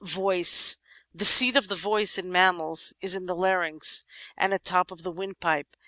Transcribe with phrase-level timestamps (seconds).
[0.03, 0.77] •Voice
[1.13, 5.03] The seat of the voice in mammals is in the larynx, at the top of
[5.03, 5.77] the windpipe.